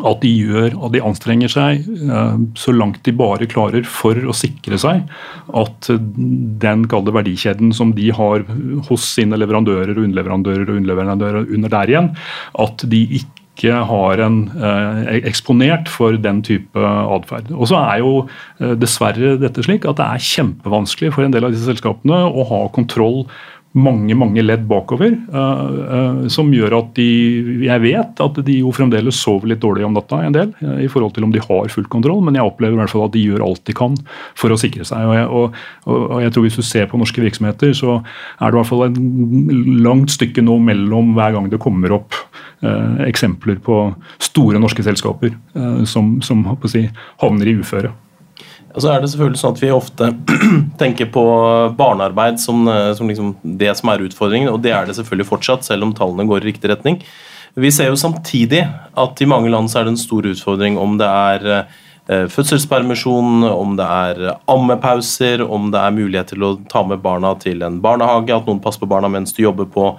[0.00, 4.34] at de gjør at de anstrenger seg eh, så langt de bare klarer for å
[4.36, 5.04] sikre seg
[5.58, 5.90] at
[6.62, 8.46] den kalde verdikjeden som de har
[8.88, 12.10] hos sine leverandører og underleverandører og underleverandører under der igjen,
[12.64, 17.50] at de ikke har en eh, eksponert for den type atferd.
[17.52, 21.46] Og så er jo eh, dessverre dette slik at det er kjempevanskelig for en del
[21.46, 23.26] av disse selskapene å ha kontroll
[23.72, 25.60] mange mange ledd bakover, uh,
[25.96, 27.06] uh, som gjør at de
[27.64, 30.90] Jeg vet at de jo fremdeles sover litt dårlig om natta, en del, uh, i
[30.92, 33.24] forhold til om de har full kontroll, men jeg opplever i hvert fall at de
[33.24, 33.96] gjør alt de kan
[34.38, 35.06] for å sikre seg.
[35.08, 35.58] Og jeg, og,
[35.88, 38.86] og jeg tror Hvis du ser på norske virksomheter, så er det i hvert fall
[38.88, 38.98] et
[39.86, 42.18] langt stykke nå mellom hver gang det kommer opp
[43.02, 43.76] eksempler på
[44.22, 45.32] store norske selskaper
[45.88, 46.84] som, som si,
[47.22, 47.90] havner i uføre.
[48.72, 50.08] Og så er det selvfølgelig sånn at Vi ofte
[50.82, 51.24] tenker på
[51.78, 55.68] barnearbeid som, eh, som liksom det som er utfordringen, og det er det selvfølgelig fortsatt,
[55.68, 57.00] selv om tallene går i riktig retning.
[57.54, 58.64] Vi ser jo samtidig
[58.96, 63.44] at i mange land så er det en stor utfordring om det er eh, fødselspermisjon,
[63.44, 67.76] om det er ammepauser, om det er mulighet til å ta med barna til en
[67.84, 69.92] barnehage, at noen passer på barna mens du jobber på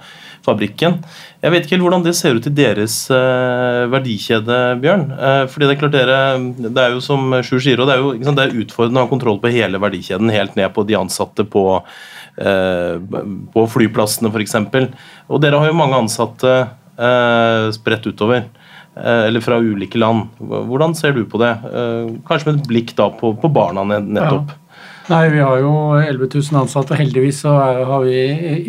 [0.44, 0.98] fabrikken.
[1.44, 5.06] Jeg vet ikke helt hvordan det ser ut i deres uh, verdikjede, Bjørn.
[5.12, 6.18] Uh, fordi Det er klart dere,
[6.64, 9.12] det er jo som Sjur sier, det er jo sant, det er utfordrende å ha
[9.12, 13.20] kontroll på hele verdikjeden, helt ned på de ansatte på, uh,
[13.54, 14.58] på flyplassene f.eks.
[15.28, 16.56] Og dere har jo mange ansatte
[17.74, 18.44] spredt utover.
[18.94, 20.28] Eller fra ulike land.
[20.38, 21.48] Hvordan ser du på det?
[22.28, 24.52] Kanskje med et blikk da på, på barna nettopp.
[24.54, 24.63] Ja.
[25.04, 27.52] Nei, vi har jo 11 000 ansatte, og heldigvis så
[27.90, 28.22] har vi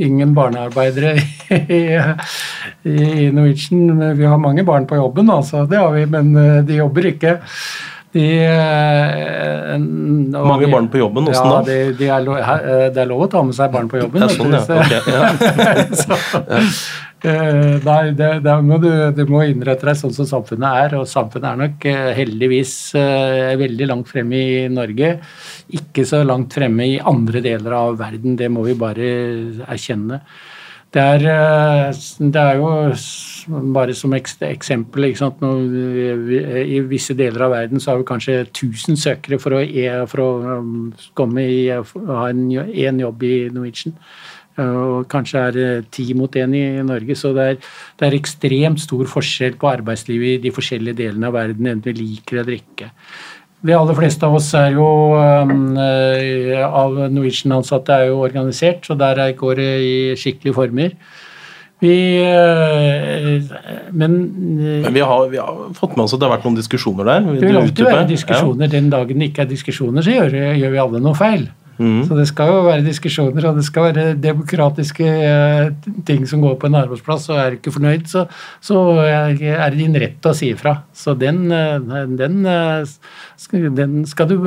[0.03, 1.15] ingen barnearbeidere
[1.55, 1.81] i,
[2.83, 4.01] i Norwegian.
[4.19, 7.37] Vi har mange barn på jobben, altså, det har vi, men eh, de jobber ikke.
[8.15, 11.27] De, eh, mange barn på jobben?
[11.27, 11.63] Åssen ja, da?
[11.67, 14.23] Det de er lov, de det er lov å ta med seg barn på jobben.
[14.23, 14.61] Ja, sånn, ja.
[14.63, 15.87] Okay, ja.
[16.03, 16.77] så, Eh,
[17.25, 21.47] nei, det, det må du, du, må innrette deg sånn som samfunnet er, og samfunnet
[21.51, 25.15] er nok eh, heldigvis uh, veldig langt fremme i Norge.
[25.79, 29.09] Ikke så langt fremme i andre deler av verden, det må vi bare
[29.65, 30.21] erkjenne.
[30.95, 31.23] Det er,
[32.31, 32.69] det er jo
[33.75, 39.57] bare som eksempel I visse deler av verden så har vi kanskje 1000 søkere for
[39.57, 40.29] å, e, for å
[41.19, 43.97] komme i, ha en, en jobb i Norwegian.
[44.61, 47.17] Og kanskje er ti mot én i Norge.
[47.19, 47.57] Så det er,
[47.99, 52.05] det er, ekstremt stor forskjell på arbeidslivet i de forskjellige delene av verden, enten vi
[52.05, 52.91] liker eller ikke.
[53.65, 54.87] De aller fleste av oss er jo
[55.17, 60.93] um, av Norwegian-ansatte er jo organisert, så der går det i skikkelige former.
[61.83, 63.41] Vi, uh,
[63.91, 64.13] men,
[64.85, 67.27] men vi, har, vi, har, fått med oss at det har vært noen diskusjoner der?
[67.33, 68.69] Det vil alltid være diskusjoner.
[68.69, 68.73] Ja.
[68.77, 71.49] Den dagen det ikke er diskusjoner, så gjør, gjør vi alle noe feil.
[71.77, 72.05] Mm.
[72.07, 75.73] Så det skal jo være diskusjoner, og det skal være demokratiske eh,
[76.07, 77.27] ting som går på en arbeidsplass.
[77.31, 78.25] Og er du ikke fornøyd, så,
[78.63, 80.77] så, er det din rett å si ifra.
[80.95, 81.75] Så den, eh,
[82.15, 82.95] den, eh,
[83.81, 84.37] den, skal du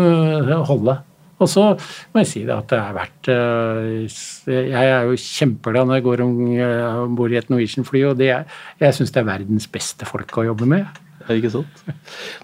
[0.69, 0.99] holde.
[1.39, 1.69] Og så
[2.11, 3.29] må jeg si det at det er verdt
[4.51, 8.49] Jeg er jo kjempeglad når jeg går om bord i et Norwegian-fly, og er,
[8.81, 10.99] jeg syns det er verdens beste folk å jobbe med.
[11.37, 11.83] Ikke sant?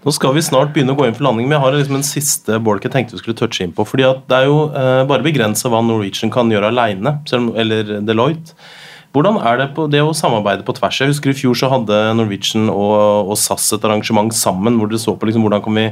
[0.05, 2.07] Nå skal vi snart begynne å gå inn for landing, men jeg har liksom en
[2.07, 3.87] siste bolk jeg tenkte vi skulle touche inn på.
[3.88, 8.57] fordi Det er jo eh, bare begrensa hva Norwegian kan gjøre aleine, eller Deloitte.
[9.14, 10.97] Hvordan er det på det å samarbeide på tvers?
[10.99, 14.99] Jeg husker I fjor så hadde Norwegian og, og SAS et arrangement sammen hvor dere
[14.99, 15.85] så på liksom hvordan kan vi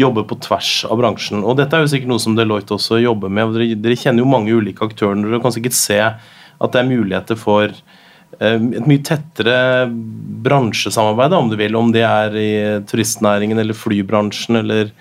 [0.00, 1.42] jobbe på tvers av bransjen.
[1.44, 3.52] Og Dette er jo sikkert noe som Deloitte også jobber med.
[3.52, 5.20] Dere, dere kjenner jo mange ulike aktører.
[5.20, 7.76] Dere kan sikkert se at det er muligheter for
[8.40, 9.88] et mye tettere
[10.42, 11.76] bransjesamarbeid, om du vil.
[11.78, 12.52] Om det er i
[12.88, 14.92] turistnæringen eller flybransjen eller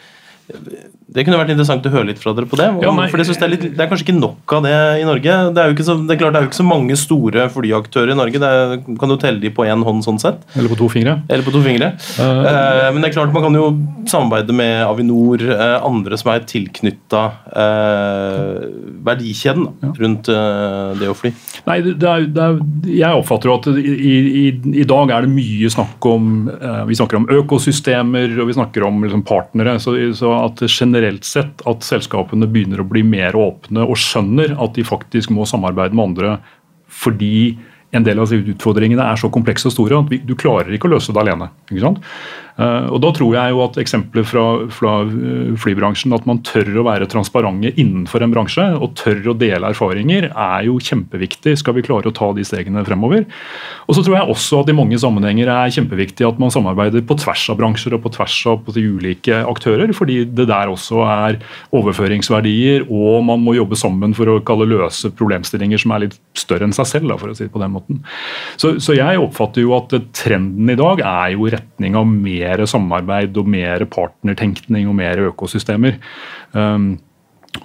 [1.11, 2.69] det kunne vært interessant å høre litt fra dere på det.
[2.79, 5.33] Ja, for det, det, er litt, det, er kanskje ikke nok av det i Norge.
[5.51, 7.47] Det er jo ikke så, det er klart, det er jo ikke så mange store
[7.51, 8.39] flyaktører i Norge.
[8.39, 10.45] Det er, kan du telle de på én hånd sånn sett.
[10.55, 11.17] Eller på to fingre.
[11.27, 11.89] Eller på to fingre.
[12.15, 13.65] Uh, uh, men det er klart man kan jo
[14.07, 17.25] samarbeide med Avinor, uh, andre som er tilknytta
[19.03, 19.89] verdikjeden ja.
[19.99, 20.29] rundt
[21.01, 21.33] det å fly.
[21.67, 22.55] Nei, er,
[22.87, 24.45] jeg oppfatter jo at i, i,
[24.79, 26.29] i, dag er det mye snakk om
[26.87, 29.75] Vi snakker om økosystemer og vi snakker om liksom, partnere.
[29.83, 34.55] så, så at generelt generelt sett at selskapene begynner å bli mer åpne og skjønner
[34.61, 36.37] at de faktisk må samarbeide med andre
[36.91, 37.57] fordi
[37.91, 41.11] en del av utfordringene er så komplekse og store at du klarer ikke å løse
[41.11, 41.49] det alene.
[41.69, 41.99] ikke sant?
[42.57, 46.67] Eh, og Da tror jeg jo at eksempler fra, fra, eh, flybransjen, at man tør
[46.81, 51.75] å være transparente innenfor en bransje og tør å dele erfaringer, er jo kjempeviktig skal
[51.77, 53.25] vi klare å ta de stegene fremover.
[53.87, 57.17] Og så tror jeg også at i mange sammenhenger er kjempeviktig at man samarbeider på
[57.19, 61.03] tvers av bransjer og på tvers av på de ulike aktører, fordi det der også
[61.07, 61.39] er
[61.73, 66.67] overføringsverdier, og man må jobbe sammen for å kalle løse problemstillinger som er litt større
[66.67, 68.01] enn seg selv, for å si det på den måten.
[68.59, 72.40] Så, så jeg oppfatter jo at trenden i dag er jo i retning av mer
[72.41, 75.97] mer samarbeid og mer partnertenkning og mer økosystemer.
[76.53, 76.93] Um,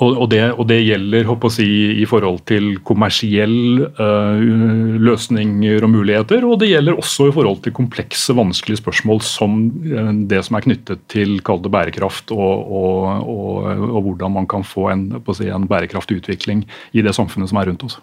[0.03, 1.67] og, og, det, og, det, gjelder si,
[2.03, 6.43] i forhold til kommersielle uh, løsninger og muligheter.
[6.43, 9.55] Og det gjelder også i forhold til komplekse, vanskelige spørsmål som
[9.87, 15.09] uh, det som er knyttet til kalde bærekraft og, og, hvordan man kan få en,
[15.39, 18.01] si, en bærekraftig utvikling i det samfunnet som er rundt oss.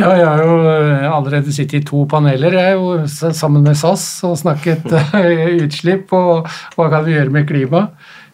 [0.00, 4.04] Ja, jeg har jo eh, allerede sittet i to paneler jeg jo sammen med SAS
[4.24, 4.86] og snakket
[5.18, 7.84] eh, utslipp og hva kan vi gjøre med klima.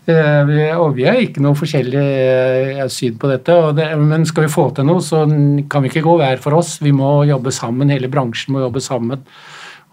[0.06, 3.56] Eh, og vi har ikke noe forskjellig syn på dette.
[3.74, 6.76] Det, men skal vi få til noe, så kan vi ikke gå hver for oss.
[6.84, 7.90] Vi må jobbe sammen.
[7.90, 9.24] Hele bransjen må jobbe sammen.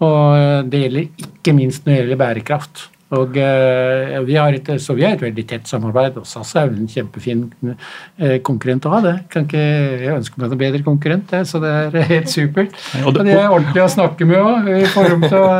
[0.04, 2.88] Og det gjelder ikke minst når det gjelder bærekraft.
[3.14, 6.18] Og eh, vi har et, så vi har et veldig tett samarbeid.
[6.18, 9.02] og SAS er en kjempefin eh, konkurrent å ha.
[9.06, 9.16] det.
[9.34, 9.66] Kan ikke,
[10.04, 12.80] jeg ønsker meg en bedre konkurrent, så det er helt supert.
[13.04, 14.72] Og de er ordentlige å snakke med òg.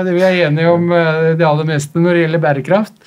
[0.10, 2.98] Vi er enige om eh, det aller meste når det gjelder bærekraft.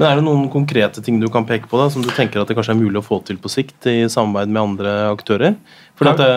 [0.00, 2.48] Men Er det noen konkrete ting du kan peke på da, som du tenker at
[2.48, 5.58] det kanskje er mulig å få til på sikt i samarbeid med andre aktører?
[6.00, 6.14] ja.
[6.16, 6.28] Det,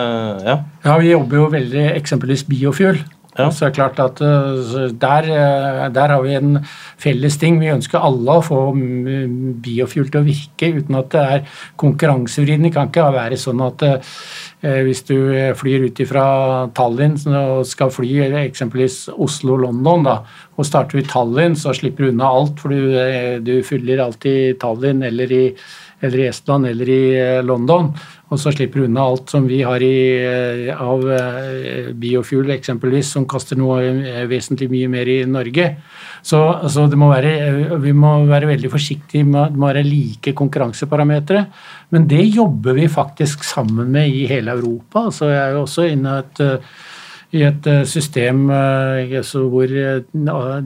[0.44, 0.58] ja.
[0.84, 2.98] ja, vi jobber jo veldig eksempelvis biofuel.
[3.34, 3.48] Ja.
[3.50, 6.60] Så er det klart at eh, der, eh, der, har vi en
[7.02, 7.58] felles ting.
[7.58, 8.60] Vi ønsker alle å få
[9.64, 12.70] biofuel til å virke uten at det er konkurransevridende.
[12.70, 15.16] Det kan ikke være sånn at eh, hvis du
[15.58, 16.26] flyr ut fra
[16.78, 18.12] Tallinn og skal fly
[18.44, 20.06] eksempelvis Oslo-London,
[20.54, 22.94] og starter i Tallinn, så slipper du unna alt, for du,
[23.42, 25.46] du fyller alltid Tallinn eller i
[26.04, 27.04] eller i Estland eller i
[27.46, 27.86] London
[28.34, 33.12] og så slipper du unna alt som vi har i, eh, av eh, biofuel eksempelvis,
[33.14, 35.68] som kaster noe eh, vesentlig mye mer i Norge.
[36.24, 36.40] Så,
[36.72, 41.44] så må være, vi må være veldig forsiktige med det må være like konkurranseparametere.
[41.94, 45.06] Men det jobber vi faktisk sammen med i hele Europa.
[45.14, 46.44] Så jeg er jo også inne et
[47.34, 49.72] i et system hvor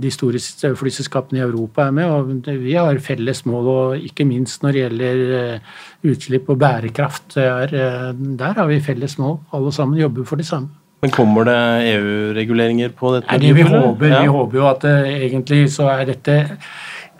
[0.03, 2.05] de store flyselskapene i Europa er med.
[2.05, 5.61] og Vi har felles mål, og ikke minst når det gjelder
[6.05, 7.35] utslipp og bærekraft.
[7.35, 9.39] Der, der har vi felles mål.
[9.53, 10.69] Alle sammen jobber for det samme.
[11.03, 11.59] Men kommer det
[11.93, 13.31] EU-reguleringer på dette?
[13.31, 14.23] Nei, det vi håper, ja.
[14.25, 16.39] vi håper jo at egentlig så er dette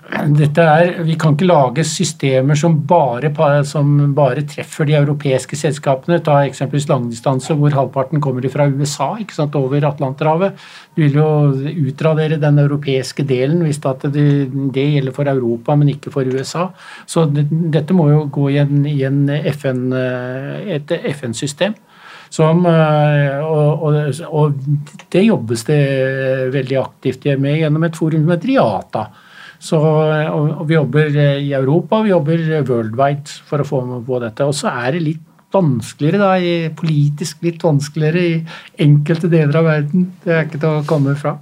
[0.09, 3.29] dette er, Vi kan ikke lage systemer som bare,
[3.69, 6.21] som bare, treffer de europeiske selskapene.
[6.25, 10.57] Ta eksempelvis langdistanse, hvor halvparten kommer fra USA, ikke sant, over Atlanterhavet.
[10.97, 11.29] Du vil jo
[11.91, 16.71] utradere den europeiske delen hvis det, det, gjelder for Europa, men ikke for USA.
[17.07, 21.77] Så det, dette må jo gå i, en, i en FN, et FN-system.
[22.31, 24.59] Som, og, og, og,
[25.13, 25.79] det jobbes det
[26.53, 29.07] veldig aktivt med gjennom et forum som heter IATA
[29.59, 34.21] så, og, vi jobber eh, i Europa, vi jobber worldwide for å få med på
[34.23, 34.47] dette.
[34.47, 38.33] Og så er det litt vanskeligere, da, politisk litt vanskeligere i
[38.85, 40.11] enkelte deler av verden.
[40.25, 41.39] Det er ikke til å komme fra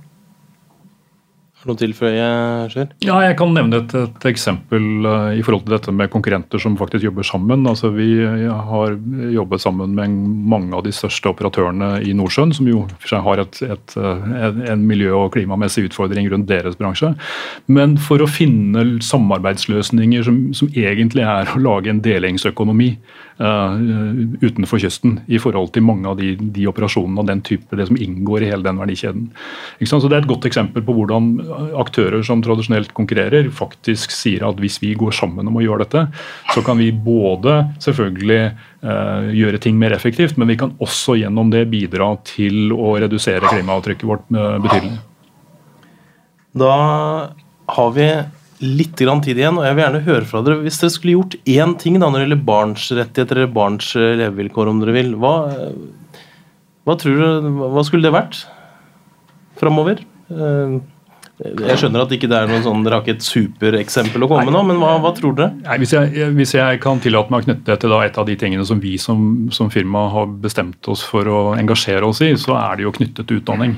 [1.69, 2.27] noe tilføye,
[2.73, 2.89] Sjur?
[3.05, 6.79] Ja, jeg kan nevne et, et, eksempel uh, i forhold til dette med konkurrenter som
[6.79, 7.67] faktisk jobber sammen.
[7.69, 8.97] Altså, vi har
[9.35, 10.17] jobbet sammen med
[10.51, 12.85] mange av de største operatørene i Nordsjøen, som jo
[13.27, 17.13] har et, et, en, en miljø- og klimamessig utfordring rundt deres bransje.
[17.67, 22.95] Men for å finne samarbeidsløsninger som, som egentlig er å lage en delingsøkonomi
[23.37, 27.99] utenfor kysten i forhold til mange av de, de, operasjonene og den type, det som
[28.01, 29.27] inngår i hele den verdikjeden.
[29.85, 31.35] Så Det er et godt eksempel på hvordan
[31.77, 36.07] aktører som tradisjonelt konkurrerer, faktisk sier at hvis vi går sammen om å gjøre dette,
[36.55, 38.41] så kan vi både selvfølgelig
[38.87, 43.53] uh, gjøre ting mer effektivt, men vi kan også gjennom det bidra til å redusere
[43.53, 44.97] klimaavtrykket vårt uh, betydelig.
[46.57, 46.75] Da
[47.77, 48.09] har vi
[48.63, 50.63] litt tid igjen, og jeg vil gjerne høre fra dere.
[50.65, 54.15] Hvis dere skulle gjort én ting da når det gjelder barns rettigheter eller barns eh,
[54.23, 55.35] levevilkår, om dere vil, hva,
[56.87, 58.45] hva tror du, hva skulle det vært
[59.61, 60.05] framover?
[61.37, 64.47] Jeg skjønner at ikke det er noen sånn, Dere har ikke et supereksempel å komme
[64.49, 65.53] med nå, men hva, hva, tror dere?
[65.67, 68.25] Nei, hvis, jeg, hvis, jeg, kan tillate meg å knytte det til da, et av
[68.29, 69.21] de tingene som vi som,
[69.53, 73.29] som, firma har bestemt oss for å engasjere oss i, så er det jo knyttet
[73.29, 73.77] til utdanning.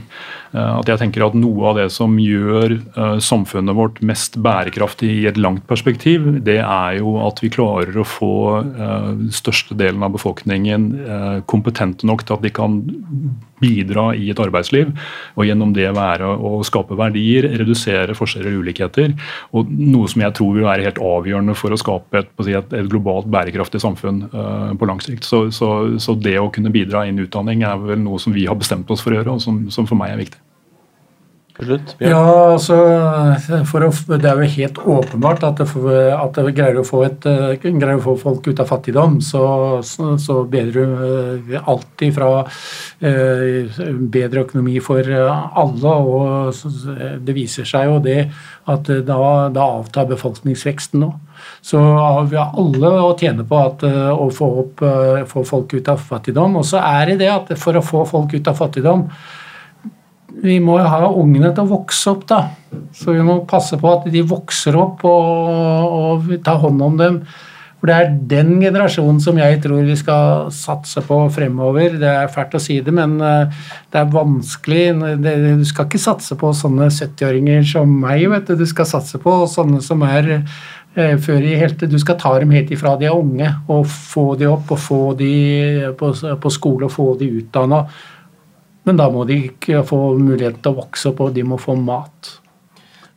[0.53, 5.11] Eh, at jeg tenker at Noe av det som gjør uh, samfunnet vårt mest bærekraftig
[5.19, 8.33] i et langt perspektiv, det er jo at vi klarer å få
[9.35, 10.85] største størstedelen av befolkningen
[11.49, 12.77] kompetente nok til at de kan
[13.63, 14.93] bidra i et arbeidsliv,
[15.37, 19.15] og gjennom det være å skape verdier, redusere forskjeller og ulikheter.
[19.53, 22.91] og Noe som jeg tror vil være helt avgjørende for å skape et, et, et
[22.91, 25.29] globalt bærekraftig samfunn uh, på lang sikt.
[25.29, 28.59] Så, så, så, det å kunne bidra innen utdanning er vel noe som vi har
[28.59, 30.48] bestemt oss for å gjøre, og som, som for meg er viktig.
[31.99, 35.67] Ja, altså å, Det er jo helt åpenbart at det,
[36.15, 37.25] at det greier, å få et,
[37.65, 39.43] greier å få folk ut av fattigdom, så,
[39.83, 42.29] så, så bedrer du eh, alltid fra
[43.03, 45.95] eh, bedre økonomi for alle.
[45.99, 48.21] Og det viser seg jo det
[48.71, 49.19] at da,
[49.51, 51.11] da avtar befolkningsveksten nå.
[51.65, 51.81] Så
[52.31, 54.87] vi har alle å tjene på at, eh, å få, opp,
[55.33, 56.61] få folk ut av fattigdom.
[56.63, 59.09] Og så er det det at for å få folk ut av fattigdom
[60.43, 62.41] vi må jo ha ungene til å vokse opp, da.
[62.95, 67.23] Så vi må passe på at de vokser opp og, og ta hånd om dem.
[67.79, 71.95] For det er den generasjonen som jeg tror vi skal satse på fremover.
[72.01, 73.61] Det er fælt å si det, men eh,
[73.93, 74.83] det er vanskelig.
[75.23, 78.57] Du skal ikke satse på sånne 70-åringer som meg, vet du.
[78.59, 82.57] Du skal satse på sånne som er eh, før i helt, Du skal ta dem
[82.57, 85.33] helt ifra de er unge og få de opp og få de
[85.99, 86.13] på,
[86.43, 87.85] på skole og få de utdanna.
[88.89, 91.75] Men da må de ikke få mulighet til å vokse opp, og de må få
[91.77, 92.39] mat.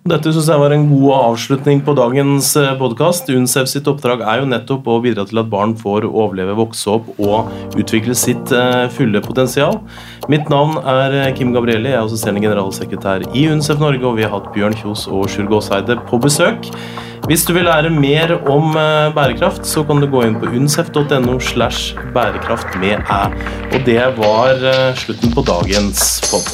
[0.01, 3.27] Dette synes jeg var en god avslutning på dagens eh, podkast.
[3.29, 7.11] UNCEF sitt oppdrag er jo nettopp å bidra til at barn får overleve, vokse opp
[7.21, 9.77] og utvikle sitt eh, fulle potensial.
[10.25, 14.25] Mitt navn er eh, Kim Gabrielli, jeg er assisterende generalsekretær i UNCEF Norge, og vi
[14.25, 16.71] har hatt Bjørn Kjos og Sjur Gåseide på besøk.
[17.29, 18.73] Hvis du vil lære mer om
[19.13, 23.21] bærekraft, så kan du gå inn på uncef.no slash bærekraft med æ.
[23.69, 24.65] Og det var
[24.97, 26.49] slutten på dagens pod.